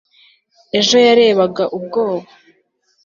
[0.79, 2.27] ejo yarebaga ubwoba